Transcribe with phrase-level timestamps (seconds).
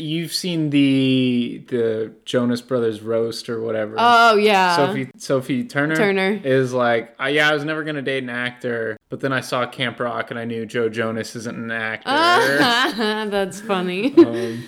[0.00, 3.94] you've seen the the Jonas Brothers roast or whatever.
[3.98, 4.76] Oh yeah.
[4.76, 6.40] Sophie Sophie Turner Turner.
[6.42, 9.66] is like, uh, yeah, I was never gonna date an actor, but then I saw
[9.66, 12.10] Camp Rock and I knew Joe Jonas isn't an actor.
[13.30, 14.14] That's funny.
[14.16, 14.64] Um,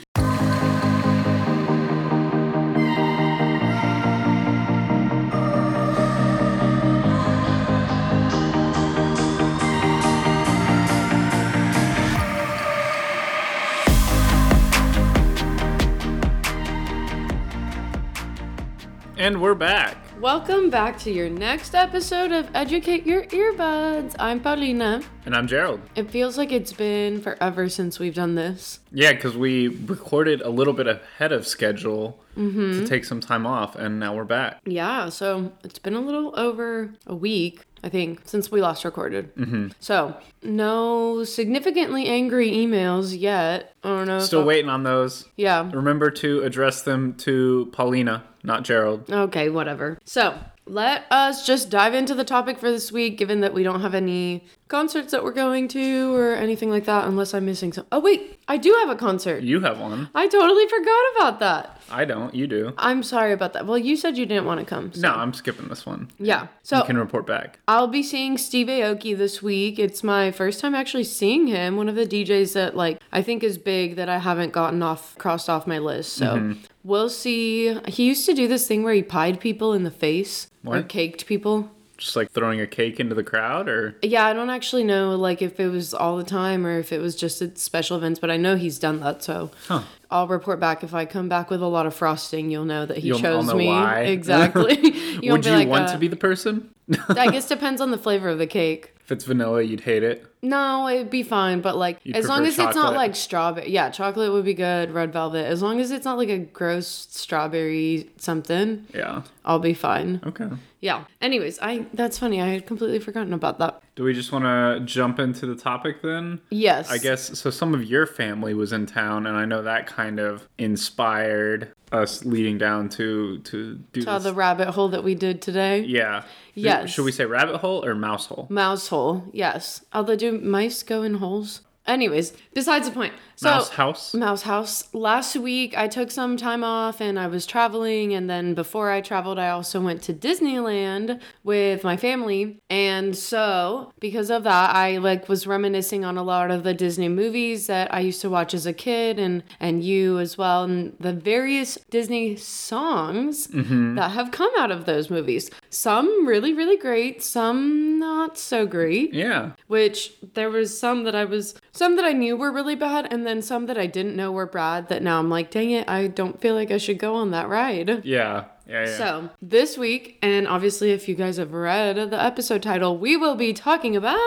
[19.22, 19.96] and we're back.
[20.20, 24.16] Welcome back to your next episode of Educate Your Earbuds.
[24.18, 25.00] I'm Paulina.
[25.24, 25.80] And I'm Gerald.
[25.94, 28.80] It feels like it's been forever since we've done this.
[28.90, 32.72] Yeah, because we recorded a little bit ahead of schedule mm-hmm.
[32.72, 34.60] to take some time off, and now we're back.
[34.64, 39.34] Yeah, so it's been a little over a week, I think, since we last recorded.
[39.34, 39.68] Mm-hmm.
[39.80, 43.74] So, no significantly angry emails yet.
[43.82, 44.20] I don't know.
[44.20, 45.28] Still waiting on those.
[45.36, 45.68] Yeah.
[45.72, 49.10] Remember to address them to Paulina, not Gerald.
[49.10, 49.98] Okay, whatever.
[50.04, 53.80] So, let us just dive into the topic for this week, given that we don't
[53.80, 57.84] have any concerts that we're going to or anything like that, unless I'm missing some.
[57.92, 59.42] Oh, wait, I do have a concert.
[59.42, 60.08] You have one.
[60.14, 61.82] I totally forgot about that.
[61.90, 62.34] I don't.
[62.34, 62.72] You do.
[62.78, 63.66] I'm sorry about that.
[63.66, 64.92] Well, you said you didn't want to come.
[64.92, 65.00] So.
[65.02, 66.10] No, I'm skipping this one.
[66.18, 66.46] Yeah.
[66.62, 67.58] So you can report back.
[67.68, 69.78] I'll be seeing Steve Aoki this week.
[69.78, 71.76] It's my first time actually seeing him.
[71.76, 75.18] One of the DJs that like I think is big that I haven't gotten off
[75.18, 76.14] crossed off my list.
[76.14, 76.60] So Mm-hmm.
[76.84, 77.74] We'll see.
[77.88, 81.26] He used to do this thing where he pied people in the face or caked
[81.26, 81.70] people.
[81.98, 85.40] Just like throwing a cake into the crowd, or Yeah, I don't actually know like
[85.40, 88.28] if it was all the time or if it was just at special events, but
[88.28, 89.22] I know he's done that.
[89.22, 89.82] So Huh.
[90.10, 92.50] I'll report back if I come back with a lot of frosting.
[92.50, 94.00] You'll know that he You'll- chose know me why.
[94.18, 94.74] exactly.
[95.22, 96.70] you would you like, want uh, to be the person?
[97.08, 98.94] I guess depends on the flavor of the cake.
[99.04, 100.26] if it's vanilla, you'd hate it.
[100.44, 103.70] No, it'd be fine, but like You'd as long as it's not like strawberry.
[103.70, 104.90] Yeah, chocolate would be good.
[104.90, 109.22] Red velvet, as long as it's not like a gross strawberry something, Yeah.
[109.44, 110.20] I'll be fine.
[110.26, 110.48] Okay.
[110.80, 111.04] Yeah.
[111.20, 112.40] Anyways, I that's funny.
[112.42, 113.80] I had completely forgotten about that.
[113.94, 116.40] Do we just want to jump into the topic then?
[116.50, 116.90] Yes.
[116.90, 117.50] I guess so.
[117.50, 122.24] Some of your family was in town, and I know that kind of inspired us
[122.24, 124.22] leading down to to do this.
[124.24, 125.80] the rabbit hole that we did today.
[125.80, 126.24] yeah.
[126.54, 126.90] Yes.
[126.90, 128.46] Should we say rabbit hole or mouse hole?
[128.50, 129.24] Mouse hole.
[129.32, 129.84] Yes.
[129.92, 131.60] Although do mice go in holes?
[131.86, 133.12] Anyways, besides the point.
[133.42, 134.14] So Mouse house.
[134.14, 134.94] Mouse House.
[134.94, 138.14] Last week, I took some time off and I was traveling.
[138.14, 142.60] And then before I traveled, I also went to Disneyland with my family.
[142.70, 147.08] And so, because of that, I like was reminiscing on a lot of the Disney
[147.08, 150.96] movies that I used to watch as a kid, and and you as well, and
[151.00, 153.96] the various Disney songs mm-hmm.
[153.96, 155.50] that have come out of those movies.
[155.70, 157.22] Some really, really great.
[157.22, 159.52] Some not so great Yeah.
[159.68, 163.24] which there was some that I was some that I knew were really bad and
[163.26, 166.08] then some that I didn't know were bad that now I'm like dang it I
[166.08, 168.04] don't feel like I should go on that ride.
[168.04, 168.44] Yeah.
[168.66, 168.84] Yeah.
[168.86, 168.96] Yeah.
[168.96, 173.34] So, this week and obviously if you guys have read the episode title, we will
[173.36, 174.20] be talking about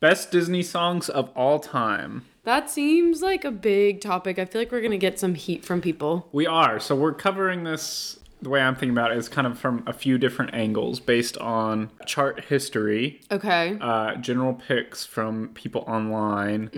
[0.00, 2.24] Best Disney songs of all time.
[2.44, 4.38] that seems like a big topic.
[4.38, 6.28] I feel like we're going to get some heat from people.
[6.32, 6.80] We are.
[6.80, 8.18] So we're covering this.
[8.42, 11.38] The way I'm thinking about it is kind of from a few different angles based
[11.38, 13.78] on chart history, Okay.
[13.80, 16.68] uh, general picks from people online,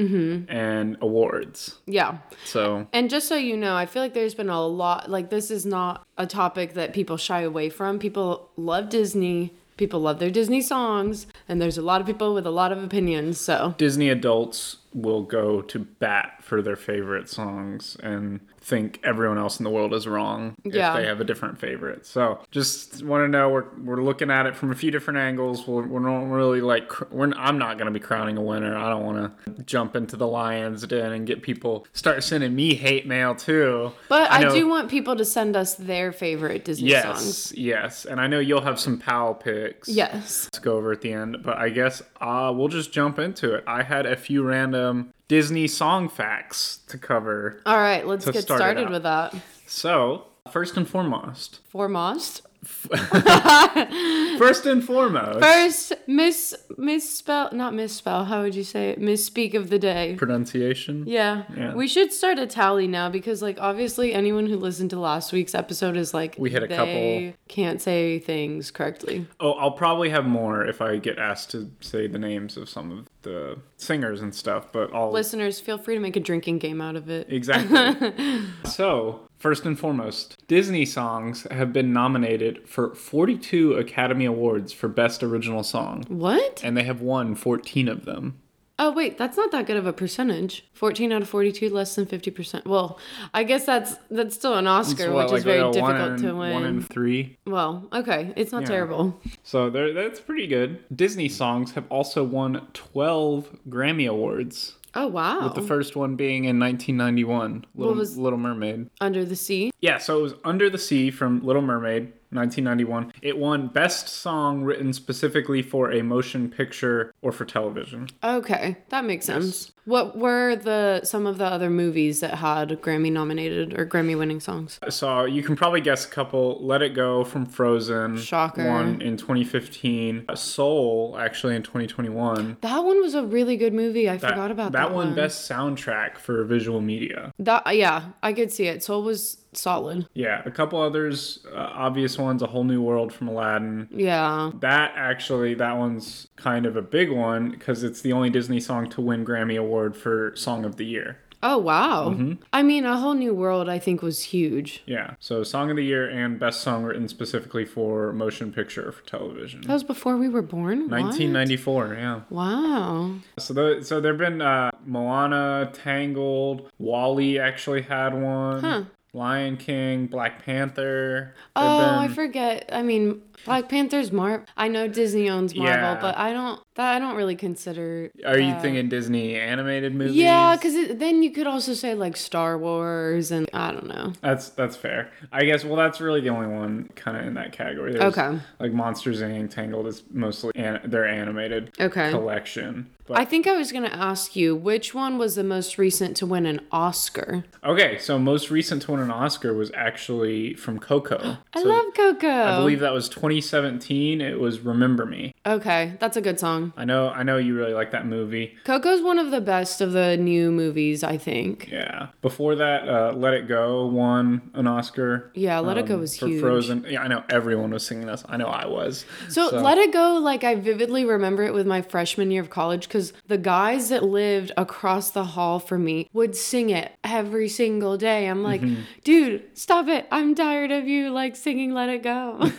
[0.49, 1.79] and awards.
[1.87, 2.19] Yeah.
[2.45, 5.51] So And just so you know, I feel like there's been a lot, like, this
[5.51, 7.99] is not a topic that people shy away from.
[7.99, 12.47] People love Disney, people love their Disney songs, and there's a lot of people with
[12.47, 13.41] a lot of opinions.
[13.41, 19.59] So, Disney adults will go to bat for their favorite songs and think everyone else
[19.59, 20.91] in the world is wrong Yeah.
[20.93, 22.05] if they have a different favorite.
[22.07, 25.67] So just want to know we're, we're looking at it from a few different angles.
[25.67, 28.77] We're, we're not really like we're, I'm not going to be crowning a winner.
[28.77, 32.75] I don't want to jump into the lion's den and get people start sending me
[32.75, 33.93] hate mail too.
[34.09, 37.53] but I, know- do want people to send us their favorite Disney Yes, songs.
[37.57, 39.89] yes, and I know you'll have some pal picks.
[39.89, 40.47] Yes.
[40.53, 43.65] Let's go over at the end, but I guess uh, we'll just jump into it.
[43.67, 47.61] I had a few random Disney song facts to cover.
[47.67, 49.35] All right, let's get start started with that.
[49.67, 52.43] So, first and foremost, Foremost.
[54.39, 58.25] first and foremost, First, miss misspell, not misspell.
[58.25, 59.01] How would you say it?
[59.01, 60.15] Misspeak of the day.
[60.17, 61.05] pronunciation.
[61.07, 61.45] Yeah.
[61.57, 61.75] Yeah.
[61.75, 65.55] We should start a tally now because like obviously anyone who listened to last week's
[65.55, 69.27] episode is like We hit a they couple- can't say things correctly.
[69.41, 72.91] Oh, I'll probably have more if I get asked to say the names of some
[72.91, 76.81] of the singers and stuff, but I'll Listeners, feel free to make a drinking game
[76.81, 77.27] out of it.
[77.31, 78.43] Exactly.
[78.71, 85.23] so, first and foremost, Disney songs have been nominated for 42 Academy Awards for Best
[85.23, 86.63] Original Song, What?
[86.65, 88.41] and they have won 14 of them.
[88.79, 90.65] Oh wait, that's not that good of a percentage.
[90.73, 92.67] Fourteen out of forty-two, less than fifty percent.
[92.67, 92.99] Well,
[93.33, 96.35] I guess that's that's still an Oscar, What, which like is very difficult in, to
[96.35, 96.53] win.
[96.55, 97.37] One in three.
[97.47, 98.69] Well, okay, it's not Yeah.
[98.69, 99.21] terrible.
[99.45, 100.83] So that's pretty good.
[100.93, 104.75] Disney songs have also won 12 Grammy Awards.
[104.97, 105.45] Oh wow!
[105.45, 108.89] With the first one being in 1991, Little, was- Little Mermaid.
[109.01, 109.71] Under the Sea.
[109.81, 113.13] Yeah, so it was Under the Sea from Little Mermaid, 1991.
[113.23, 118.09] It won Best Song Written Specifically for a Motion Picture or for Television.
[118.23, 119.73] Okay, that makes sense.
[119.87, 124.41] What were the some of the other movies that had Grammy nominated or Grammy winning
[124.41, 124.81] songs?
[124.89, 126.65] So you can probably guess a couple.
[126.65, 128.17] Let It Go from Frozen.
[128.17, 128.67] Shocker.
[128.67, 130.27] One in 2015.
[130.35, 132.57] Soul, actually, in 2021.
[132.63, 134.09] That one was a really good movie.
[134.09, 135.07] I forgot about that, one.
[135.09, 135.15] that one.
[135.15, 137.33] Best soundtrack for visual media.
[137.39, 138.83] That yeah, I could see it.
[138.83, 140.09] Soul was solid.
[140.15, 142.43] Yeah, a couple others, uh, obvious ones.
[142.43, 143.89] A Whole New World from Aladdin.
[143.91, 144.51] Yeah.
[144.61, 148.89] That actually, that one's kind of a big one because it's the only Disney song
[148.91, 151.19] to win Grammy Award for Song of the Year.
[151.47, 152.09] Oh wow.
[152.09, 152.43] Mm-hmm.
[152.55, 153.69] I mean, a whole new world.
[153.69, 154.83] I think was huge.
[154.87, 158.93] Yeah, so Song of the Year and Best Song written specifically for motion picture or
[158.93, 159.61] for television.
[159.61, 160.89] That was before we were born.
[160.89, 161.03] What?
[161.03, 162.21] 1994, yeah.
[162.31, 163.17] Wow.
[163.39, 168.61] So the, so there've been uh, Moana, Tangled, WALL-E actually had one.
[168.63, 168.85] Huh.
[169.15, 171.35] Lion King, Black Panther.
[171.55, 172.69] Oh, I forget.
[172.73, 174.45] I mean, Black Panther's Marvel.
[174.57, 175.99] I know Disney owns Marvel, Yeah.
[176.01, 176.61] but I don't.
[176.75, 178.11] That I don't really consider.
[178.27, 180.17] Are you thinking Disney animated movies?
[180.17, 184.13] Yeah, because then you could also say like Star Wars and I don't know.
[184.21, 185.13] That's that's fair.
[185.31, 185.65] I guess.
[185.65, 187.93] Well, that's really the only one kind of in that category.
[187.93, 188.41] There's, Okay.
[188.59, 189.51] Like Monsters Inc.
[189.51, 192.11] Tangled is mostly an, their animated Okay.
[192.11, 192.91] collection.
[193.07, 196.27] But I think I was gonna ask you which one was the most recent to
[196.27, 197.45] win an Oscar.
[197.63, 201.37] okay, so most recent to win an Oscar was actually from Coco.
[201.53, 202.29] I So love Coco.
[202.29, 204.21] I believe that was 2017.
[204.23, 205.34] It was Remember Me.
[205.47, 206.73] Okay, that's a good song.
[206.77, 207.11] I know.
[207.11, 208.57] I know you really like that movie.
[208.65, 211.69] Coco's one of the best of the new movies, I think.
[211.71, 212.09] Yeah.
[212.23, 215.31] Before that, uh, Let It Go won an Oscar.
[215.35, 216.41] Yeah, Let It Go um, was for huge.
[216.41, 216.87] Frozen.
[216.89, 218.25] Yeah, I know everyone was singing this.
[218.27, 219.05] I know I was.
[219.29, 222.89] So, Let It Go, like I vividly remember it with my freshman year of college
[222.89, 227.99] because the guys that lived across the hall from me would sing it every single
[227.99, 228.29] day.
[228.29, 228.83] I'm like, Mm-hmm.
[229.05, 230.07] dude, stop it.
[230.11, 232.39] I'm tired of you like singing Let It Go.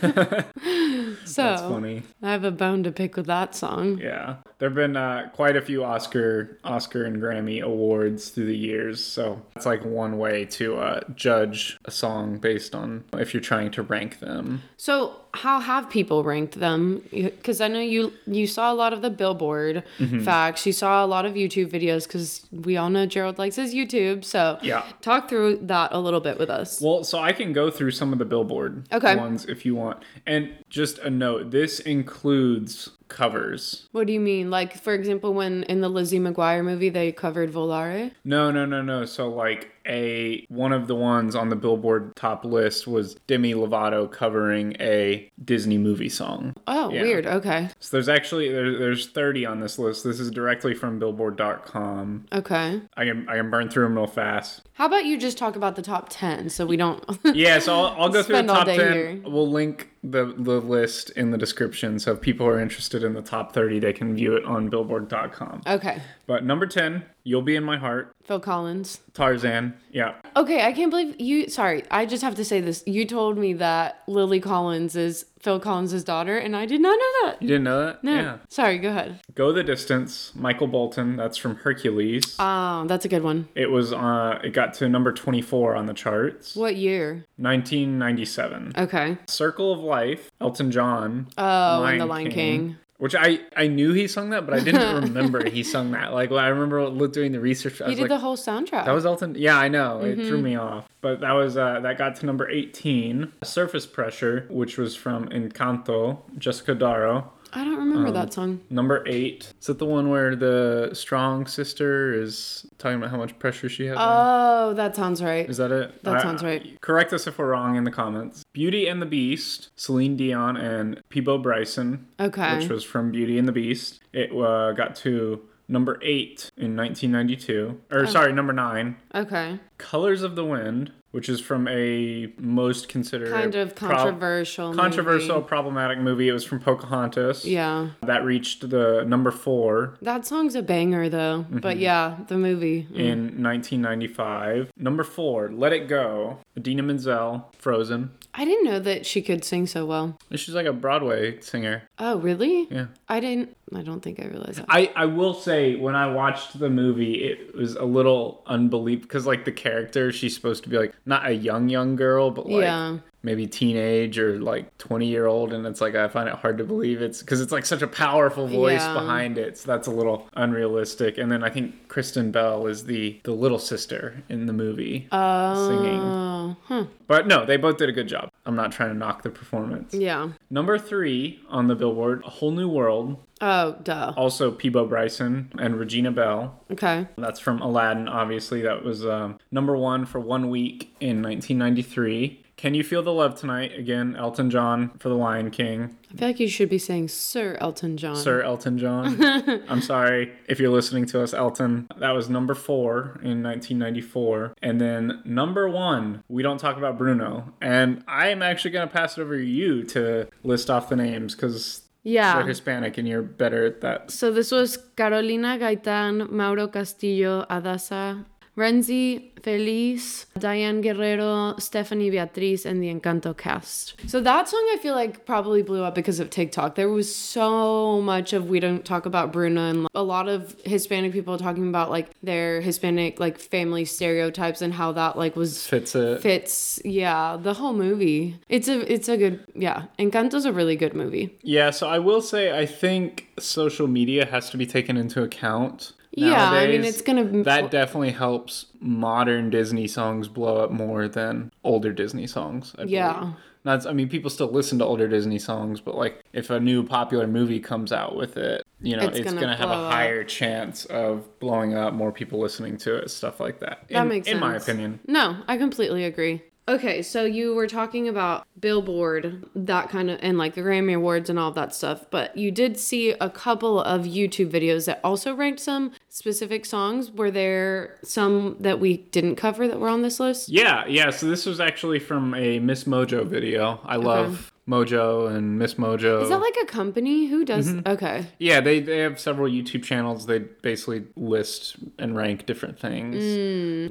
[1.24, 2.02] so That's funny.
[2.22, 3.98] I have a bone to pick with that song.
[3.98, 9.04] Yeah, there've been uh, quite a few Oscar, Oscar and Grammy awards through the years,
[9.04, 13.70] so that's like one way to uh, judge a song based on if you're trying
[13.72, 14.62] to rank them.
[14.76, 17.02] So how have people ranked them?
[17.12, 20.20] Because I know you you saw a lot of the Billboard Mm-hmm.
[20.24, 20.66] facts.
[20.66, 24.24] You saw a lot of YouTube videos because we all know Gerald likes his YouTube.
[24.24, 24.82] So Yeah.
[25.02, 26.80] talk through that a little bit with us.
[26.82, 29.14] Well, so I can go through some of the Billboard Okay.
[29.16, 33.86] ones if you want, and just a note: this includes covers.
[33.92, 34.50] What do you mean?
[34.50, 38.10] Like for example, when in the Lizzie McGuire movie they covered Volare.
[38.24, 39.04] No, no, no, no.
[39.04, 44.10] So like a one of the ones on the Billboard top list was Demi Lovato
[44.10, 46.54] covering a Disney movie song.
[46.66, 47.02] Oh, Yeah.
[47.02, 47.26] weird.
[47.26, 47.68] Okay.
[47.80, 50.04] So there's actually there, there's 30 on this list.
[50.04, 52.26] This is directly from Billboard.com.
[52.32, 52.80] Okay.
[52.96, 54.62] I can I can burn through them real fast.
[54.74, 57.02] How about you just talk about the top ten so we don't.
[57.36, 58.74] Yeah, so I'll, I'll go through the top 10.
[58.78, 59.20] here.
[59.24, 61.98] We'll link the the list in the description.
[61.98, 65.62] So if people are interested in the top 30, they can view it on Billboard.com.
[65.66, 66.00] okay.
[66.26, 69.00] But number 10, You'll Be in My Heart, Phil Collins.
[69.12, 69.74] Tarzan.
[69.90, 70.14] Yeah.
[70.36, 71.48] Okay, I can't believe you.
[71.48, 72.84] Sorry, I just have to say this.
[72.86, 77.26] You told me that Lily Collins is Phil Collins' daughter, and I did not know
[77.26, 77.42] that.
[77.42, 78.04] You didn't know that?
[78.04, 78.14] No.
[78.14, 78.38] Yeah.
[78.48, 79.18] Sorry, go ahead.
[79.34, 81.16] Go the Distance, Michael Bolton.
[81.16, 82.36] That's from Hercules.
[82.38, 83.48] Oh, that's a good one.
[83.56, 86.54] it was uh it got to number 24 on the charts.
[86.54, 87.24] What year?
[87.38, 88.72] 1997.
[88.78, 89.18] Okay.
[89.26, 91.28] Circle of Life, Elton John.
[91.36, 92.76] Oh, and The Lion King.
[92.98, 96.14] Which I I knew he sung that, but I didn't remember he sung that.
[96.14, 97.82] Like I remember doing the research.
[97.82, 98.86] I He did like, the whole soundtrack.
[98.86, 99.34] that was Elton.
[99.36, 100.00] Yeah, I know.
[100.00, 100.28] It Mm-hmm.
[100.28, 100.88] threw me off.
[101.02, 103.32] But that was uh, that got to number 18.
[103.44, 107.32] Surface Pressure, which was from Encanto, Jessica Darrow.
[107.52, 108.60] I don't remember Um, that song.
[108.70, 109.52] Number eight.
[109.60, 113.86] Is it the one where the strong sister is talking about how much pressure she
[113.86, 113.96] has?
[113.96, 114.04] on?
[114.06, 115.48] Oh, that sounds right.
[115.48, 116.02] Is that it?
[116.02, 116.78] That I- sounds right.
[116.80, 118.44] Correct us if we're wrong in the comments.
[118.52, 122.58] Beauty and the Beast, Celine Dion and Peabo Bryson, Okay.
[122.58, 124.00] which was from Beauty and the Beast.
[124.12, 127.80] It uh, got to number eight in 1992.
[127.90, 128.04] Or Oh.
[128.06, 128.96] sorry, number nine.
[129.14, 129.58] Okay.
[129.78, 134.74] Colors of the Wind, which is from a most considered Kind of controversial.
[134.74, 135.48] controversial, movie.
[135.48, 136.28] problematic movie.
[136.28, 137.46] It was from Pocahontas.
[137.46, 137.88] Yeah.
[138.02, 141.44] That reached the number four That song's a banger though.
[141.44, 141.60] Mm-hmm.
[141.60, 142.82] But yeah, the movie.
[142.92, 142.96] Mm.
[142.98, 144.70] in 1995.
[144.76, 146.40] Number four, Let It Go.
[146.54, 148.10] Idina Menzel, Frozen.
[148.34, 150.18] I didn't know that she could sing so well.
[150.32, 151.85] She's like a Broadway singer.
[151.98, 152.68] Oh, really?
[152.70, 152.86] Yeah.
[153.08, 154.66] I didn't I don't think I realized that.
[154.68, 159.26] I, I will say when I watched the movie, it was a little unbelievable because
[159.26, 162.62] like the character, she's supposed to be like not a young young girl, but like
[162.62, 162.98] Yeah.
[163.26, 166.64] Maybe teenage or like twenty year old, and it's like I find it hard to
[166.64, 168.92] believe it's because it's like such a powerful voice Yeah.
[168.94, 171.18] behind it, so that's a little unrealistic.
[171.18, 176.00] And then I think Kristen Bell is the the little sister in the movie singing,
[176.00, 176.84] Oh, huh.
[177.08, 178.30] but no, they both did a good job.
[178.46, 179.92] I'm not trying to knock the performance.
[179.92, 180.28] Yeah.
[180.48, 184.12] Number three on the Billboard, A Whole New World, Oh, duh.
[184.16, 186.60] also Peabo Bryson and Regina Belle.
[186.70, 187.08] Okay.
[187.18, 188.62] That's from Aladdin, obviously.
[188.62, 192.44] That was um, number one for one week in 1993.
[192.56, 193.78] Can You Feel the Love Tonight?
[193.78, 195.94] Again, Elton John for The Lion King.
[196.10, 198.16] I feel like you should be saying Sir Elton John.
[198.16, 199.20] Sir Elton John.
[199.68, 201.86] I'm sorry if you're listening to us, Elton.
[201.98, 204.54] That was number four in 1994.
[204.62, 207.52] And then number one, we don't talk about Bruno.
[207.60, 210.96] And I am actually going to pass it over to you to list off the
[210.96, 212.38] names because Yeah.
[212.38, 214.10] they're Hispanic and you're better at that.
[214.10, 218.24] So this was Carolina Gaitan, Mauro Castillo, Adassa,
[218.56, 223.94] Rhenzy, Feliz, Diane Guerrero, Stephanie Beatriz, and the Encanto cast.
[224.08, 226.74] So that song I feel like probably blew up because of TikTok.
[226.74, 231.12] There was so much of we don't talk about Bruno and a lot of Hispanic
[231.12, 235.94] people talking about like their Hispanic like family stereotypes and how that like was Fits
[235.94, 236.22] it.
[236.22, 238.38] fits yeah the whole movie.
[238.48, 239.84] It's a it's a good yeah.
[239.98, 241.36] Encanto's a really good movie.
[241.42, 245.92] Yeah, so I will say I think social media has to be taken into account.
[246.16, 251.52] Yeah, I mean, it's gonna- that definitely helps modern Disney songs blow up more than
[251.62, 252.74] older Disney songs.
[252.78, 253.12] I Yeah.
[253.20, 253.34] believe.
[253.64, 256.84] Not, I mean, people still listen to older Disney songs, but like if a new
[256.84, 259.92] popular movie comes out with it, you know, It's it's, gonna gonna, have a up.
[259.92, 263.80] higher chance of blowing up, more people listening to it, stuff like that.
[263.90, 264.34] That in, makes sense.
[264.36, 265.00] in my opinion.
[265.08, 266.42] No, I completely agree.
[266.68, 271.30] Okay, so you were talking about Billboard, that kind of, and like the Grammy Awards
[271.30, 275.32] and all that stuff, but you did see a couple of YouTube videos that also
[275.32, 277.12] ranked some specific songs.
[277.12, 280.48] Were there some that we didn't cover that were on this list?
[280.48, 281.10] Yeah, yeah.
[281.10, 283.78] So this was actually from a MsMojo video.
[283.84, 286.22] I love Mojo and MsMojo.
[286.22, 287.26] Is that like a company?
[287.26, 287.68] Who does?
[287.68, 287.88] Mm-hmm.
[287.88, 288.26] Okay.
[288.40, 290.26] Yeah, they, they have several YouTube channels.
[290.26, 293.16] They basically list and rank different things.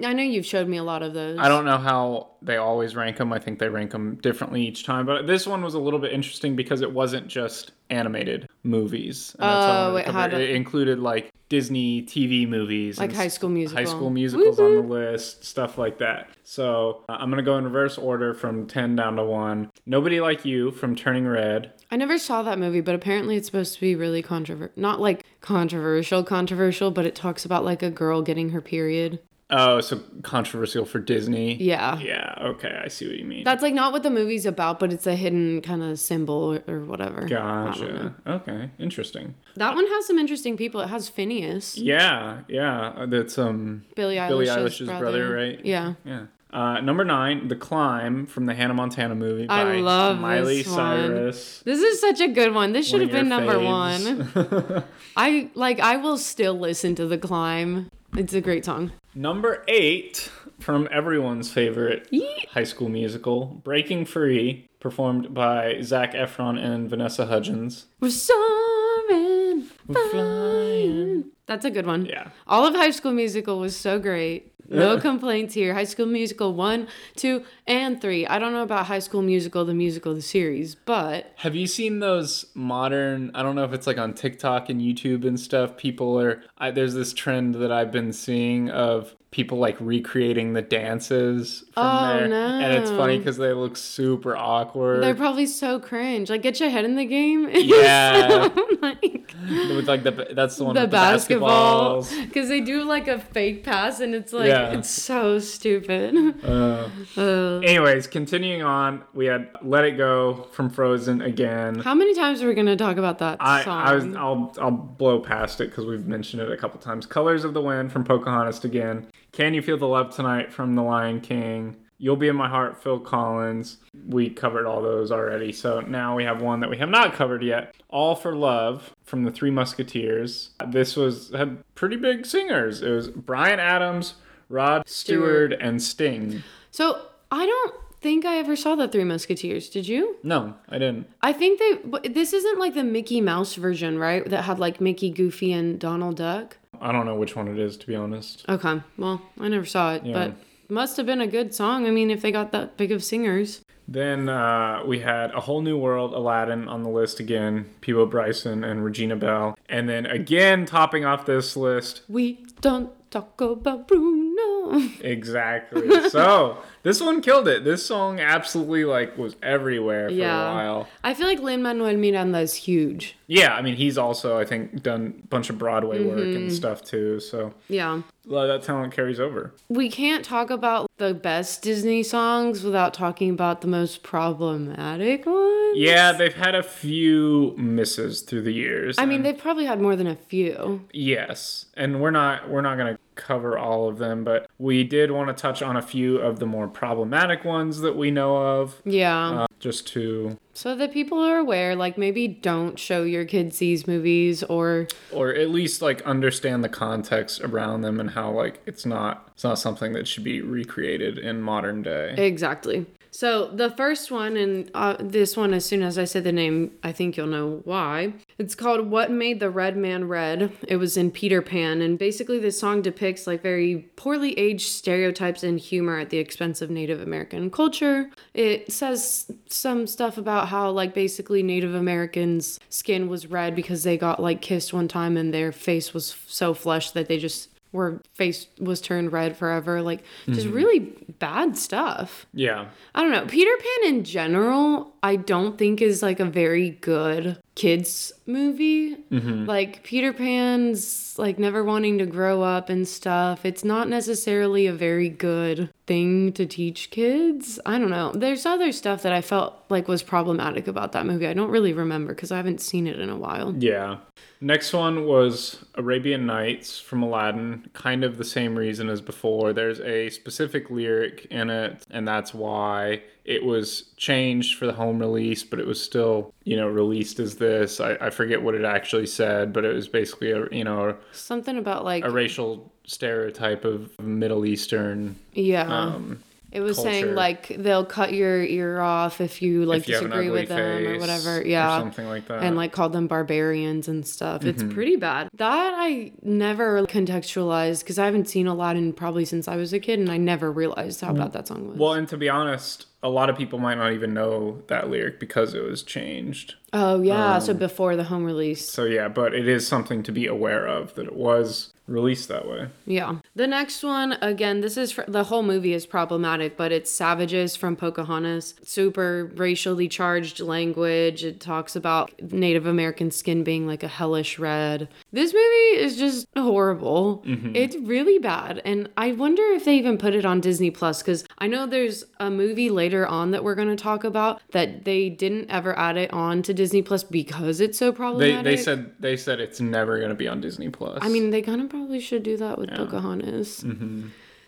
[0.06, 1.40] I know you've showed me a lot of those.
[1.40, 3.34] I don't know how they always rank them.
[3.34, 5.06] I think they rank them differently each time.
[5.06, 9.36] But this one was a little bit interesting because it wasn't just animated movies.
[9.40, 13.18] And that's how I Oh, it had it included like Disney TV movies, Like and
[13.18, 13.84] High School Musical.
[13.84, 16.30] High School Musicals Woo on the list, stuff like that.
[16.44, 19.72] So uh, I'm gonna go in reverse order from ten down to one.
[19.86, 21.74] Nobody like you from Turning Red.
[21.92, 24.74] I never saw that movie, but apparently it's supposed to be really controversial.
[24.76, 29.20] Not like controversial, controversial, but it talks about like a girl getting her period.
[29.52, 31.56] Oh, so controversial for Disney.
[31.56, 32.00] Yeah.
[32.00, 32.34] Yeah.
[32.42, 33.44] Okay, I see what you mean.
[33.44, 36.74] That's like not what the movie's about, but it's a hidden kind of symbol or,
[36.74, 37.26] or whatever.
[37.26, 37.28] I.
[37.28, 38.16] Gotcha.
[38.26, 39.36] Okay, interesting.
[39.56, 40.82] That one has some interesting people.
[40.82, 43.06] It has Finneas, Yeah, yeah.
[43.08, 45.00] That's um Billie Eilish's, Billie Eilish's brother.
[45.00, 45.64] brother, right?
[45.64, 45.94] Yeah.
[46.04, 46.26] Yeah.
[46.52, 50.68] Uh, number nine, The Climb from the Hannah Montana movie I by love Miley this
[50.68, 50.76] one.
[50.78, 51.62] Cyrus.
[51.66, 52.72] This is such a good one.
[52.72, 54.84] This should One have been number one.
[55.18, 57.92] I like I will still listen to The Climb.
[58.14, 58.92] It's a great song.
[59.14, 62.48] number eight from everyone's favorite Yeet.
[62.50, 67.88] high school musical, Breaking Free, performed by Zac Efron and Vanessa Hudgens.
[68.00, 69.66] We're soaring.
[69.88, 71.26] We're flying.
[71.48, 72.06] That's a good one.
[72.06, 72.30] Yeah.
[72.48, 74.52] All of High School Musical was so great.
[74.68, 75.76] No complaints here.
[75.76, 76.88] High School Musical 1,
[77.18, 78.26] 2, and 3.
[78.26, 82.00] I don't know about High School Musical, the musical, the series, but Have you seen
[82.00, 83.30] those modern?
[83.36, 85.78] I don't know if it's like on TikTok and YouTube and stuff.
[85.78, 90.62] People are I, there's this trend that I've been seeing of people like recreating the
[90.64, 95.04] dances from Oh, there, and it's funny because they look super awkward.
[95.04, 96.30] they're probably so cringe.
[96.32, 97.50] Like, get your head in the game.
[97.54, 98.48] Yeah.
[98.48, 99.36] So, like,
[99.76, 102.04] with like the that's the one the with basketball.
[102.04, 104.72] Because they do like a fake pass, and it's like, Yeah.
[104.78, 106.16] it's so stupid.
[106.46, 111.80] Uh, Uh, anyways, continuing on, we had "Let It Go" from Frozen again.
[111.80, 113.88] how many times are we going to talk about that I, song?
[113.88, 117.06] I was I'll I'll blow past it because we've mentioned it a couple times.
[117.06, 119.08] Colors of the Wind from Pocahontas again.
[119.32, 121.78] Can you feel the love tonight from The Lion King?
[121.98, 123.78] You'll be in my heart, Phil Collins.
[124.08, 127.42] We covered all those already, so now we have one that we have not covered
[127.44, 127.74] yet.
[127.90, 130.50] All for Love from the Three Musketeers.
[130.68, 132.82] This was had pretty big singers.
[132.82, 134.16] It was Bryan Adams,
[134.50, 136.44] Rod Stewart, and Sting.
[136.72, 139.70] So I don't think I ever saw the Three Musketeers.
[139.70, 140.18] Did you?
[140.22, 141.08] No, I didn't.
[141.22, 142.10] I think they.
[142.10, 144.30] This isn't like the Mickey Mouse version, right?
[144.30, 146.58] That had like Mickey, Goofy, and Donald Duck.
[146.82, 148.44] I don't know which one it is to be honest.
[148.50, 150.14] Okay, well, I never saw it, Yeah.
[150.14, 150.34] but
[150.68, 151.88] must have been a good song.
[151.88, 153.62] I mean, if they got that big of singers.
[153.88, 158.64] Then uh, we had A Whole New World, Aladdin on the list again, Peabo Bryson
[158.64, 159.58] and Regina Belle.
[159.70, 164.25] And then again, topping off this list, We don't talk about Bruno.
[165.02, 166.10] exactly.
[166.10, 167.64] so this one killed it.
[167.64, 170.52] This song absolutely like was everywhere for Yeah.
[170.52, 170.88] a while.
[171.04, 173.16] I feel like Lin Manuel Miranda is huge.
[173.28, 176.38] Yeah, I mean he's also I think done a bunch of Broadway work Mm-hmm.
[176.38, 177.20] and stuff too.
[177.20, 178.02] So Yeah.
[178.28, 179.54] a lot of that talent carries over.
[179.70, 185.78] We can't talk about the best Disney songs without talking about the most problematic ones.
[185.78, 188.98] Yeah, they've had a few misses through the years.
[188.98, 190.82] I mean, they've probably had more than a few.
[190.94, 195.10] Yes, and we're not we're not going to cover all of them, but we did
[195.12, 198.82] want to touch on a few of the more problematic ones that we know of,
[198.86, 199.42] Yeah.
[199.42, 203.88] uh, just to so that people are aware, like maybe don't show your kids these
[203.88, 208.86] movies or or at least like understand the context around them and how like it's
[208.86, 212.14] not it's not something that should be recreated in modern day.
[212.18, 212.86] Exactly.
[213.16, 216.74] So the first one, and uh, this one, as soon as I say the name,
[216.84, 218.16] I think you'll know why.
[218.38, 222.40] It's called "What Made the Red Man Red." It was in Peter Pan, and basically
[222.40, 227.00] this song depicts like very poorly aged stereotypes and humor at the expense of Native
[227.02, 228.10] American culture.
[228.34, 233.98] It says some stuff about how like basically Native Americans' skin was red because they
[233.98, 238.02] got like kissed one time and their face was so flushed that they just were
[238.14, 239.82] face was turned red forever.
[239.82, 240.56] Like just mm-hmm.
[240.56, 240.80] really
[241.20, 242.26] bad stuff.
[242.34, 242.70] yeah.
[242.96, 243.26] I don't know.
[243.28, 248.96] Peter Pan in general, I don't think is like a very good kids movie.
[248.96, 249.46] Mm-hmm.
[249.46, 253.46] Like Peter Pan's like never wanting to grow up and stuff.
[253.46, 257.60] It's not necessarily a very good thing to teach kids.
[257.66, 258.12] I don't know.
[258.14, 261.28] There's other stuff that I felt like was problematic about that movie.
[261.28, 263.56] I don't really remember because I haven't seen it in a while.
[263.58, 263.98] Yeah.
[264.42, 267.70] Next one was Arabian Nights from Aladdin.
[267.74, 269.54] Kind of the same reason as before.
[269.54, 275.00] There's a specific lyric in it, and that's why it was changed for the home
[275.00, 277.80] release, but it was still, you know, released as this.
[277.80, 281.58] I, I forget what it actually said, but it was basically a, you know, Something
[281.58, 285.16] about like a racial stereotype of Middle Eastern.
[285.34, 285.66] yeah.
[285.68, 286.22] Um,
[286.56, 286.90] It was culture.
[286.92, 290.88] saying like they'll cut your ear off if you like if you disagree with them
[290.88, 291.38] or whatever.
[291.40, 291.78] or Yeah.
[291.80, 292.42] something like that.
[292.44, 294.44] and like called them barbarians and stuff.
[294.46, 294.74] It's Mm-hmm.
[294.74, 295.30] pretty bad.
[295.36, 300.00] That I never contextualized because I haven't seen Aladdin probably since I was a kid,
[300.00, 301.78] and I never realized how bad that song was.
[301.78, 305.20] well, and to be honest, a lot of people might not even know that lyric
[305.20, 306.56] because it was changed.
[306.74, 308.70] oh yeah, so um, before the home release.
[308.70, 312.48] So yeah, but it is something to be aware of that it was released that
[312.48, 312.68] way.
[312.88, 313.18] Yeah.
[313.36, 317.56] The next one, again, this is fr- the whole movie is problematic, but it's Savages
[317.56, 318.56] from Pocahontas.
[318.64, 321.24] Super racially charged language.
[321.24, 324.88] It talks about Native American skin being like a hellish red.
[325.14, 327.22] This movie is just horrible.
[327.54, 328.64] It's really bad.
[328.66, 332.04] And I wonder if they even put it on Disney Plus because I know there's
[332.20, 335.98] a movie later on that we're going to talk about that they didn't ever add
[335.98, 338.44] it on to Disney Plus because it's so They problematic.
[338.44, 341.00] they said they said it's never going to be on Disney Plus.
[341.02, 343.66] I mean, they kind of probably should do that with Pocahontas.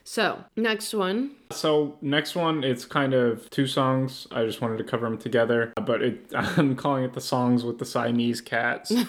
[0.03, 1.31] So, next one.
[1.51, 4.25] so next one it's kind of two songs.
[4.31, 7.77] I just wanted to cover them together, but it I'm calling it the songs with
[7.79, 8.93] the Siamese cats.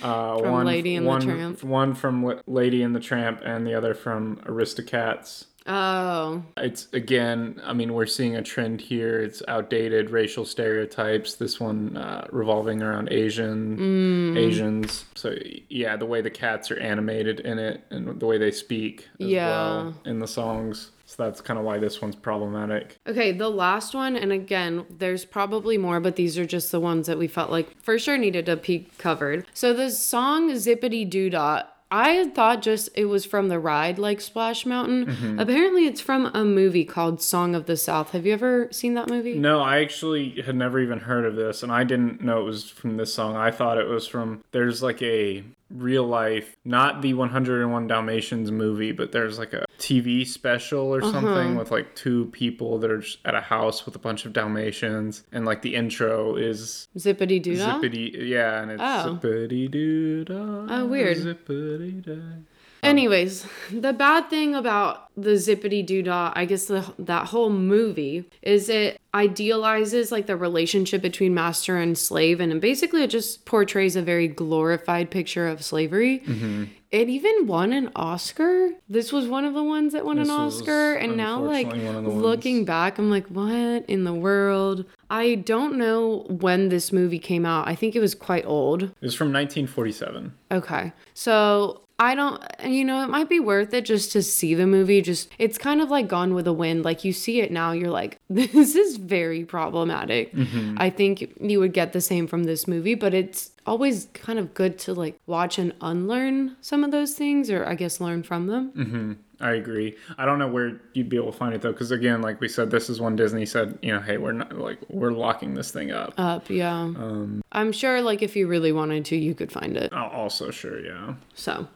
[0.00, 1.64] Uh, From Lady and the one, Tramp.
[1.64, 5.46] One from Lady and the Tramp, and the other from Aristocats.
[5.68, 9.20] Oh, It's again, I mean, we're seeing a trend here.
[9.20, 11.34] It's outdated racial stereotypes.
[11.34, 14.36] This one uh, revolving around Asian Mm.
[14.38, 15.04] Asians.
[15.14, 15.34] So
[15.68, 19.26] yeah, the way the cats are animated in it, and the way they speak as
[19.26, 19.46] Yeah.
[19.48, 20.90] well in the songs.
[21.06, 22.98] So that's kind of why this one's problematic.
[23.06, 23.32] okay.
[23.32, 27.16] The last one, and again, there's probably more, but these are just the ones that
[27.18, 29.46] we felt like for sure needed to be covered.
[29.54, 31.62] So, the song Zippity Doo Dah.
[31.90, 35.06] I had thought just it was from the ride like Splash Mountain.
[35.06, 35.38] Mm-hmm.
[35.38, 38.10] Apparently, it's from a movie called Song of the South.
[38.10, 39.38] Have you ever seen that movie?
[39.38, 42.68] No, I actually had never even heard of this, and I didn't know it was
[42.68, 43.36] from this song.
[43.36, 44.44] I thought it was from.
[44.50, 50.26] There's like a real life, not the 101 Dalmatians movie, but there's like a TV
[50.26, 51.12] special or uh-huh.
[51.12, 54.32] something with like two people that are just at a house with a bunch of
[54.32, 59.18] Dalmatians, and like the intro is Zippity Doo zippity, yeah, and it's Oh.
[59.22, 60.66] zippity doo dah.
[60.68, 61.16] Oh, weird.
[61.18, 62.42] Zippity dah.
[62.82, 68.24] Anyways, the bad thing about the zippity doo dah, I guess the, that whole movie
[68.42, 73.96] is it idealizes like the relationship between master and slave, and basically it just portrays
[73.96, 76.20] a very glorified picture of slavery.
[76.20, 76.64] Mm-hmm.
[76.90, 78.70] It even won an Oscar.
[78.88, 81.86] This was one of the ones that won This an Oscar, and now like unfortunately
[81.86, 84.86] one of the looking back, I'm like, what in the world?
[85.10, 87.66] I don't know when this movie came out.
[87.68, 88.84] I think it was quite old.
[88.84, 90.32] It was from 1947.
[90.52, 90.92] Okay.
[91.12, 95.02] So I don't, you know, it might be worth it just to see the movie.
[95.02, 96.84] Just, it's kind of like Gone with the Wind.
[96.84, 100.32] Like you see it now, you're like, this is very problematic.
[100.32, 100.76] Mm-hmm.
[100.78, 104.54] I think you would get the same from this movie, but it's always kind of
[104.54, 108.46] good to like watch and unlearn some of those things, or I guess learn from
[108.46, 108.72] them.
[108.72, 109.12] Mm-hmm.
[109.40, 109.94] I agree.
[110.16, 112.48] I don't know where you'd be able to find it though, because again, like we
[112.48, 115.70] said, this is when Disney said, you know, hey, we're not like we're locking this
[115.70, 116.14] thing up.
[116.18, 116.74] Up, yeah.
[116.74, 119.90] Um, I'm sure, like, if you really wanted to, you could find it.
[119.92, 121.14] Oh, also, sure, yeah.
[121.34, 121.68] So,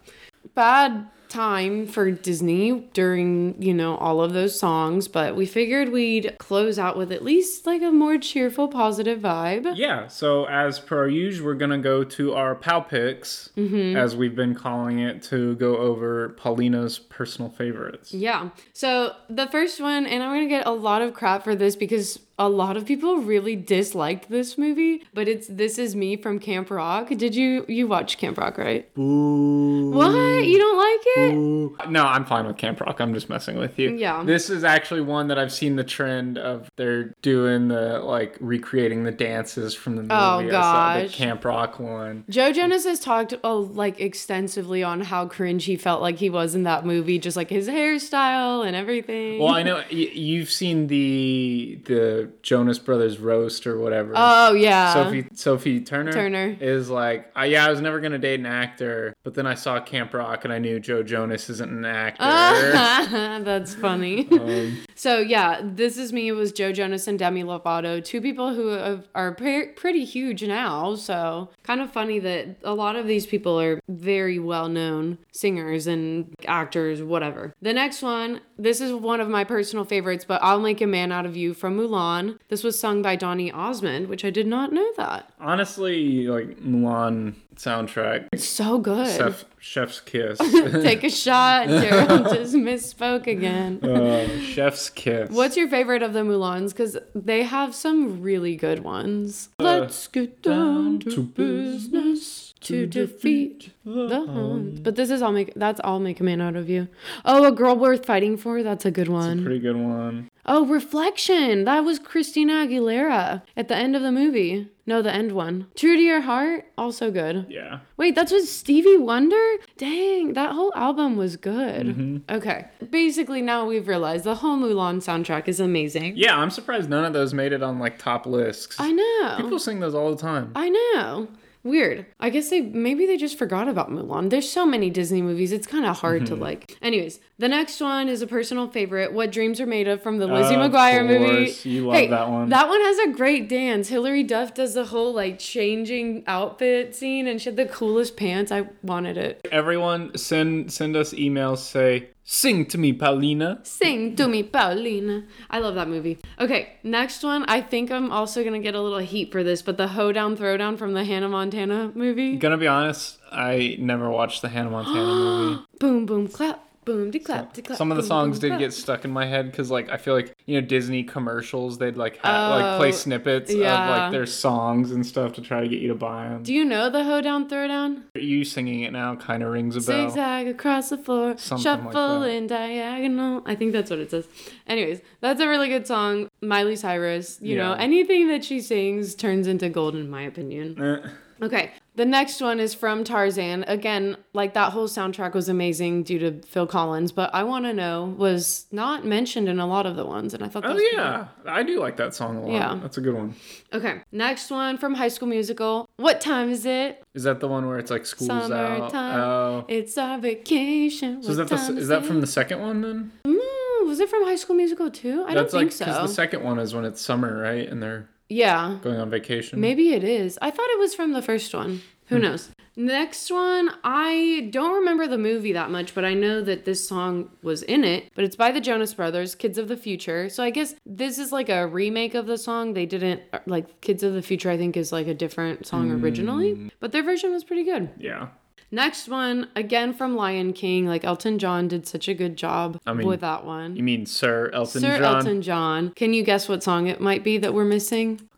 [0.55, 6.37] bad time for Disney during, you know, all of those songs, but we figured we'd
[6.39, 9.73] close out with at least like a more cheerful, positive vibe.
[9.77, 13.97] Yeah, so as per usual, we're gonna go to our pal picks, Mm-hmm.
[13.97, 18.13] as we've been calling it, to go over Paulina's personal favorites.
[18.13, 18.51] Yeah.
[18.73, 21.77] So, the first one, and I'm going to get a lot of crap for this
[21.77, 26.39] because a lot of people really disliked this movie, but it's This Is Me from
[26.39, 27.09] Camp Rock.
[27.09, 28.93] Did you you watch Camp Rock, right?
[28.95, 29.91] Boo.
[29.91, 30.47] What?
[30.47, 31.35] You don't like it?
[31.35, 31.77] Boo.
[31.89, 33.01] No, I'm fine with Camp Rock.
[33.01, 33.95] I'm just messing with you.
[33.95, 34.25] Yeah.
[34.25, 39.05] This is actually one that I've seen the trend of they're doing the like recreating
[39.05, 40.51] the dances from the oh, movie.
[40.51, 41.15] Oh, saw the gosh.
[41.15, 42.25] Camp Rock one.
[42.29, 46.55] Joe Jonas has talked oh, like extensively on how cringe he felt like he was
[46.55, 49.39] in that movie, just like his hairstyle and everything.
[49.39, 54.13] Well, I know y- you've seen the the Jonas Brothers roast or whatever.
[54.17, 54.93] oh yeah.
[54.95, 56.57] Sophie Sophie Turner Turner.
[56.61, 59.81] is like, uh, yeah, I was never gonna date an actor, but then I saw
[59.81, 62.23] Camp Rock and I knew Joe Jonas isn't an actor.
[63.45, 64.29] That's funny.
[64.33, 66.29] Um, so yeah, this is me.
[66.29, 70.95] It was Joe Jonas and Demi Lovato, two people who are pre- pretty huge now.
[70.95, 75.87] So kind of funny that a lot of these people are very well known singers
[75.87, 77.55] and actors, whatever.
[77.63, 81.11] The next one, this is one of my personal favorites, but I'll make a man
[81.13, 82.12] out of you from Mulan.
[82.49, 85.31] This was sung by Donny Osmond, which I did not know that.
[85.41, 89.07] honestly, like Mulan soundtrack, It's so good.
[89.09, 90.39] Chef, Chef's Kiss,
[90.83, 91.69] Take a shot.
[91.69, 93.85] Just misspoke again.
[93.85, 95.31] uh, Chef's Kiss.
[95.31, 96.71] What's your favorite of the Mulans?
[96.71, 99.51] Because they have some really good ones.
[99.59, 104.81] Let's get down to business to defeat the Huns.
[104.81, 106.89] But this is all make that's all make a man out of you.
[107.25, 108.63] Oh, a girl worth fighting for.
[108.63, 109.43] That's a good one.
[109.45, 110.31] Pretty good one.
[110.45, 111.65] Oh, reflection.
[111.65, 114.69] That was Christina Aguilera at the end of the movie.
[114.85, 115.69] No, the end one.
[115.77, 116.67] True to Your Heart.
[116.77, 117.47] Also good.
[117.49, 117.81] Yeah.
[117.97, 119.41] Wait, that's with Stevie Wonder?
[119.77, 121.87] Dang, that whole album was good.
[121.87, 122.17] Mm-hmm.
[122.29, 122.67] Okay.
[122.91, 126.15] Basically, now we've realized the whole Mulan soundtrack is amazing.
[126.17, 128.75] Yeah, I'm surprised none of those made it on like top lists.
[128.81, 129.37] I know.
[129.37, 130.51] People sing those all the time.
[130.57, 131.29] I know.
[131.65, 132.07] Weird.
[132.19, 134.31] I guess they maybe they just forgot about Mulan.
[134.31, 135.53] There's so many Disney movies.
[135.53, 136.35] It's kind of hard Mm-hmm.
[136.35, 136.77] to like.
[136.83, 139.13] Anyways, the next one is a personal favorite.
[139.13, 141.69] What Dreams Are Made Of from the Lizzie Of McGuire movie.
[141.69, 142.49] you love that one.
[142.49, 143.89] That one has a great dance.
[143.89, 148.51] Hilary Duff does the whole like changing outfit scene, and she had the coolest pants.
[148.51, 149.41] I wanted it.
[149.53, 151.59] Everyone, send send us emails.
[151.59, 153.61] Say, sing to me, Paulina.
[153.63, 155.25] Sing to me, Paulina.
[155.51, 156.19] I love that movie.
[156.41, 157.45] Okay, next one.
[157.45, 160.79] I think I'm also gonna get a little heat for this, but the Hoedown Throwdown
[160.79, 162.37] from the Hannah Montana movie.
[162.37, 165.63] Gonna be honest, I never watched the Hannah Montana movie.
[165.79, 167.79] Boom, boom, clap, boom, de clap, de clap.
[167.79, 168.61] Some of the boom, songs boom, did clap.
[168.61, 171.79] get stuck in my head because, like, I feel like you know Disney commercials.
[171.79, 175.61] They'd like ha- like play Oh, snippets of like their songs and stuff to try
[175.61, 176.43] to get you to buy them.
[176.43, 178.03] Do you know the Hoedown Throwdown?
[178.15, 180.09] you singing it now kind of rings a bell.
[180.09, 182.31] Zigzag across the floor, Something shuffle that.
[182.31, 183.43] in diagonal.
[183.47, 184.27] I think that's what it says.
[184.67, 186.29] Anyways, that's a really good song.
[186.41, 190.81] Miley Cyrus, you know, anything that she sings turns into gold, in my opinion.
[190.81, 191.09] Eh.
[191.45, 193.65] Okay, the next one is from Tarzan.
[193.69, 197.73] Again, like that whole soundtrack was amazing due to Phil Collins, but I Want to
[197.75, 200.75] Know was not mentioned in a lot of the ones, and I thought that Oh
[200.75, 200.99] was cool.
[201.01, 202.51] yeah, I do like that song a lot.
[202.51, 202.79] Yeah.
[202.81, 203.35] that's a good one.
[203.73, 205.87] Okay, next one from High School Musical.
[205.97, 207.03] What time is it?
[207.15, 208.49] Is that the one where it's like school's out?
[208.49, 209.21] Summertime.
[209.21, 211.23] Oh, It's our vacation.
[211.23, 213.13] so is that the, time is that from the second one then?
[213.27, 215.25] Mm, was it from High School Musical too?
[215.27, 215.85] I That's don't like think so.
[215.87, 217.69] Because the second one is when it's summer, right?
[217.69, 219.61] And they're yeah, going on vacation.
[219.61, 220.39] maybe it is.
[220.43, 221.83] I thought it was from the first one.
[222.07, 222.23] Who Hmm.
[222.23, 222.51] knows?
[222.75, 227.31] Next one, I don't remember the movie that much, but I know that this song
[227.43, 228.11] was in it.
[228.15, 230.31] But it's by the Jonas Brothers, Kids of the Future.
[230.31, 232.73] So I guess this is like a remake of the song.
[232.73, 234.49] They didn't like Kids of the Future.
[234.51, 236.03] I think is like a different song Hmm.
[236.03, 237.91] originally, but their version was pretty good.
[237.99, 238.29] Yeah.
[238.71, 240.87] Next one, again from Lion King.
[240.87, 243.77] Like Elton John did such a good job mean, with that one.
[243.77, 244.91] You mean Sir Elton John?
[244.91, 245.17] Sir John?
[245.17, 245.91] Elton John.
[245.91, 248.29] Can you guess what song it might be that we're missing?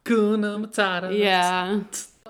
[1.12, 1.80] Yeah.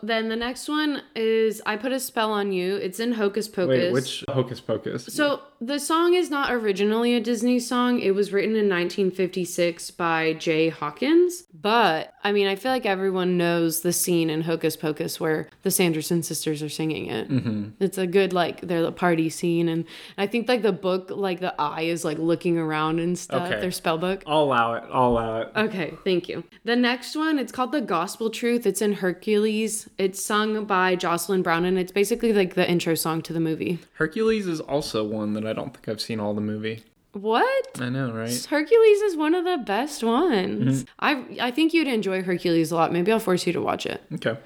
[0.02, 2.76] Then the next one is I Put a Spell on You.
[2.76, 3.68] It's in Hocus Pocus.
[3.68, 5.06] Wait, which Hocus Pocus?
[5.06, 8.00] So the song is not originally a Disney song.
[8.00, 11.44] It was written in 1956 by Jay Hawkins.
[11.54, 15.70] But I mean, I feel like everyone knows the scene in Hocus Pocus where the
[15.70, 17.30] Sanderson sisters are singing it.
[17.30, 17.82] Mm-hmm.
[17.82, 19.86] It's a good like they're the party scene, and
[20.18, 23.50] I think like the book, like the eye is like looking around and stuff.
[23.50, 23.60] Okay.
[23.60, 24.22] Their spell book.
[24.26, 24.84] I'll allow it.
[24.92, 25.52] I'll allow it.
[25.56, 26.44] Okay, thank you.
[26.64, 28.66] The next one, it's called The Gospel Truth.
[28.66, 29.88] It's in Hercules.
[29.96, 33.78] It's sung by Jocelyn Brown, and it's basically like the intro song to the movie.
[33.94, 36.84] Hercules is also one that I don't think I've seen all the movie.
[37.12, 37.80] What?
[37.80, 38.44] I know, right?
[38.50, 40.82] Hercules is one of the best ones.
[40.82, 40.90] Mm-hmm.
[40.98, 42.92] I I think you'd enjoy Hercules a lot.
[42.92, 44.02] Maybe I'll force you to watch it.
[44.14, 44.36] Okay.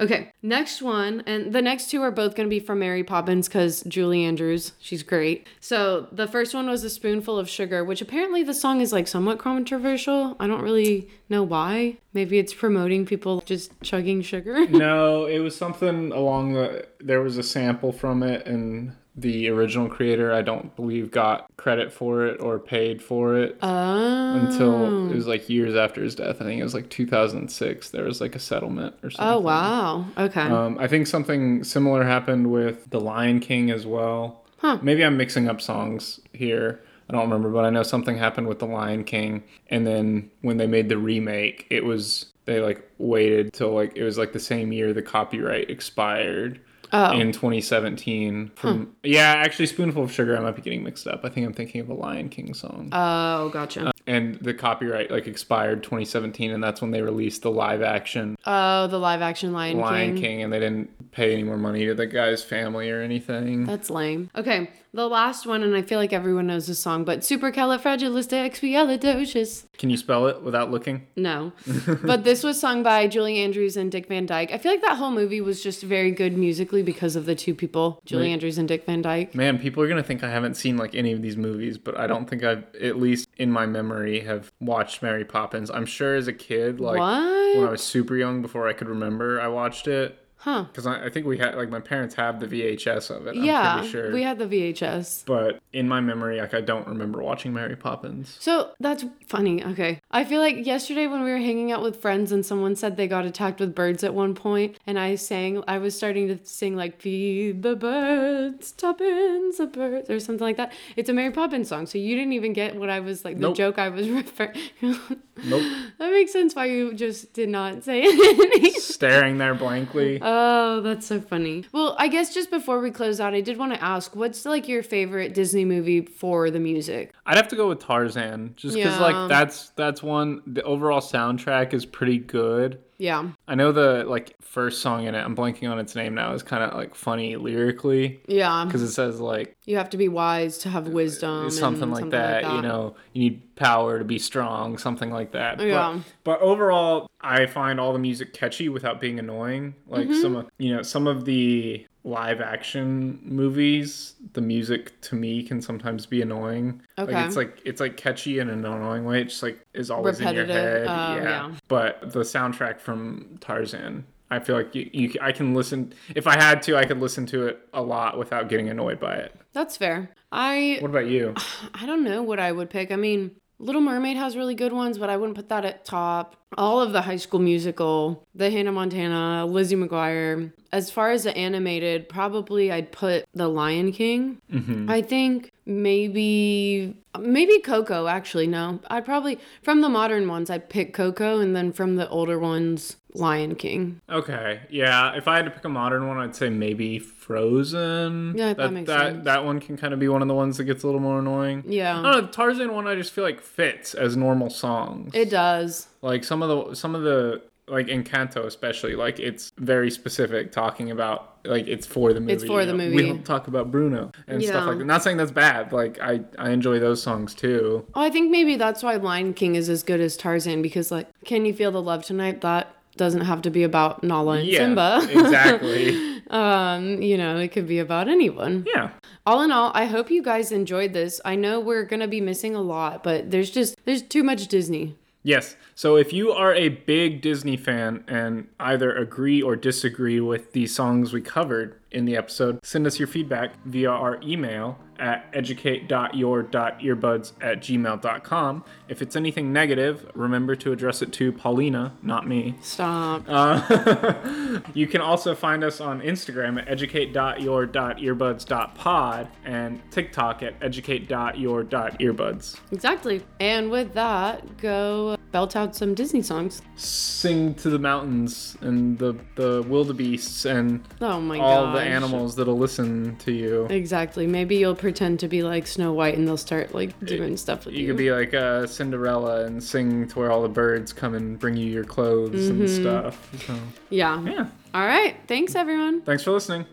[0.00, 3.48] Okay, next one, and the next two are both going to be from Mary Poppins
[3.48, 5.48] because Julie Andrews, she's great.
[5.58, 9.08] So the first one was a spoonful of sugar, which apparently the song is like
[9.08, 10.36] somewhat controversial.
[10.38, 11.96] I don't really know why.
[12.12, 14.66] Maybe it's promoting people just chugging sugar.
[14.68, 16.86] no, it was something along the.
[17.00, 21.92] There was a sample from it, and the original creator, I don't believe, got credit
[21.92, 24.34] for it or paid for it Oh.
[24.36, 26.36] until it was like years after his death.
[26.40, 27.90] I think it was like 2006.
[27.90, 29.34] There was like a settlement or something.
[29.34, 30.06] Oh wow.
[30.16, 30.42] Okay.
[30.42, 34.44] Um, I think something similar happened with The Lion King as well.
[34.58, 34.78] Huh.
[34.82, 36.80] Maybe I'm mixing up songs here.
[37.08, 39.42] I don't remember, but I know something happened with The Lion King.
[39.68, 44.04] And then when they made the remake, it was they like waited till like it
[44.04, 46.60] was like the same year the copyright expired
[46.92, 47.12] oh.
[47.12, 48.52] in 2017.
[48.54, 50.36] From yeah, actually, Spoonful of Sugar.
[50.36, 51.24] I might be getting mixed up.
[51.24, 52.88] I think I'm thinking of a Lion King song.
[52.92, 53.88] oh, gotcha.
[53.88, 58.36] Uh, and the copyright like expired 2017, and that's when they released the live action
[58.46, 60.22] Oh, the live action Lion, King Lion King.
[60.22, 63.64] King, and they didn't pay any more money to the guy's family or anything.
[63.64, 64.30] That's lame.
[64.36, 69.64] Okay, the last one, and I feel like everyone knows this song, but Supercalifragilisticexpialidocious.
[69.76, 71.06] Can you spell it without looking?
[71.16, 71.52] No,
[72.02, 74.52] but this was sung by Julie Andrews and Dick Van Dyke.
[74.52, 77.54] I feel like that whole movie was just very good musically because of the two
[77.54, 78.32] people, Julie Right.
[78.32, 79.34] Andrews and Dick Van Dyke.
[79.34, 82.06] Man, people are gonna think I haven't seen like any of these movies, but I
[82.06, 85.70] don't think I've, at least in my memory, have watched Mary Poppins.
[85.70, 87.56] I'm sure as a kid, like what?
[87.56, 90.18] when I was super young, before I could remember, I watched it
[90.48, 90.62] Huh?
[90.62, 93.36] because I, I think we had like my parents have the VHS of it.
[93.36, 94.12] I'm yeah, pretty sure.
[94.14, 95.26] we had the VHS.
[95.26, 98.34] but in my memory, like I don't remember watching Mary Poppins.
[98.40, 99.62] So that's funny.
[99.62, 100.00] Okay.
[100.10, 103.06] I feel like yesterday when we were hanging out with friends and someone said they
[103.06, 106.76] got attacked with birds at one point, and I sang, I was starting to sing
[106.76, 110.72] like "Feed the birds, tuppence the birds" or something like that.
[110.96, 113.42] It's a Mary Poppins song, so you didn't even get what I was like the
[113.42, 113.56] Nope.
[113.56, 114.56] joke I was referring.
[114.80, 115.62] Nope.
[115.98, 118.80] that makes sense why you just did not say anything.
[118.80, 120.18] Staring there blankly.
[120.22, 121.64] Oh, that's so funny.
[121.72, 124.68] Well, I guess just before we close out, I did want to ask, what's like
[124.68, 127.12] your favorite Disney movie for the music?
[127.26, 129.00] I'd have to go with Tarzan, just because Yeah.
[129.02, 130.42] like that's that's one.
[130.46, 132.80] The overall soundtrack is pretty good.
[132.98, 133.28] Yeah.
[133.46, 135.20] I know the like first song in it.
[135.20, 136.32] I'm blanking on its name now.
[136.32, 138.64] Is kind of like funny lyrically Yeah.
[138.64, 141.42] because it says like You have to be wise to have wisdom.
[141.44, 145.60] and something like that, You know, you need power to be strong, something like that.
[145.60, 146.00] Yeah.
[146.24, 149.74] But, but overall, I find all the music catchy without being annoying.
[149.86, 150.20] Like Mm-hmm.
[150.20, 155.60] some of you know some of the live action movies, the music to me can
[155.60, 156.80] sometimes be annoying.
[156.98, 157.12] Okay.
[157.12, 159.20] Like it's like it's like catchy in an annoying way.
[159.22, 160.86] It's just like is always in your Repetitive.
[160.88, 161.18] head.
[161.18, 161.52] Oh, yeah.
[161.68, 164.04] But the soundtrack from Tarzan.
[164.30, 165.94] I feel like you, you, I can listen.
[166.14, 169.14] If I had to, I could listen to it a lot without getting annoyed by
[169.14, 169.34] it.
[169.54, 170.10] That's fair.
[170.30, 171.34] I What about you?
[171.74, 172.92] I don't know what I would pick.
[172.92, 176.36] I mean, Little Mermaid has really good ones, but I wouldn't put that at top.
[176.56, 180.52] All of the High School Musical, the Hannah Montana, Lizzie McGuire.
[180.72, 184.40] As far as the animated, probably I'd put The Lion King.
[184.52, 184.88] Mm-hmm.
[184.88, 188.08] I think maybe maybe Coco.
[188.08, 192.08] Actually, no, I'd probably from the modern ones I'd pick Coco, and then from the
[192.08, 194.00] older ones, Lion King.
[194.08, 195.14] Okay, yeah.
[195.14, 198.34] If I had to pick a modern one, I'd say maybe Frozen.
[198.36, 199.24] Yeah, that makes that, sense.
[199.24, 201.18] That one can kind of be one of the ones that gets a little more
[201.18, 201.64] annoying.
[201.66, 202.20] yeah I don't know.
[202.22, 205.12] The Tarzan one, I just feel like fits as normal songs.
[205.14, 205.88] it does.
[206.02, 210.90] like some of the some of the like Encanto especially like it's very specific talking
[210.90, 212.32] about like it's for the movie.
[212.34, 212.78] It's for the know?
[212.84, 212.96] movie.
[212.96, 214.50] We don't talk about Bruno and Yeah.
[214.50, 214.84] stuff like that.
[214.84, 215.72] Not saying that's bad.
[215.72, 217.86] Like I I enjoy those songs too.
[217.94, 221.08] Oh, I think maybe that's why Lion King is as good as Tarzan because, like,
[221.24, 222.40] can you feel the love tonight?
[222.42, 225.06] That doesn't have to be about Nala and Yeah, Simba.
[225.10, 226.20] exactly.
[226.30, 228.66] um, you know, it could be about anyone.
[228.74, 228.90] yeah.
[229.24, 231.20] All in all, I hope you guys enjoyed this.
[231.24, 234.96] I know we're gonna be missing a lot, but there's just there's too much Disney.
[235.28, 235.56] Yes.
[235.74, 240.66] So if you are a big Disney fan and either agree or disagree with the
[240.66, 247.32] songs we covered, in the episode, send us your feedback via our email at educate.your.earbuds
[247.40, 248.64] at gmail.com.
[248.88, 252.56] If it's anything negative, remember to address it to Paulina, not me.
[252.60, 253.22] Stop.
[253.28, 262.58] Uh, you can also find us on Instagram at educate.your.earbuds.pod and TikTok at educate.your.earbuds.
[262.72, 263.22] exactly.
[263.40, 266.60] And with that, go belt out some Disney songs.
[266.76, 271.74] Sing to the mountains and the, the wildebeests and Oh my all gosh.
[271.84, 273.66] The animals that'll listen to you.
[273.70, 274.26] Exactly.
[274.26, 277.74] Maybe you'll pretend to be like Snow White and they'll start like doing stuff with
[277.74, 277.82] you.
[277.82, 281.38] You could be like uh, Cinderella and sing to where all the birds come and
[281.38, 283.28] bring you your clothes and stuff.
[283.46, 283.54] So,
[283.90, 284.22] yeah.
[284.22, 284.46] yeah.
[284.74, 285.16] All right.
[285.26, 286.02] Thanks, everyone.
[286.02, 286.66] Thanks for listening.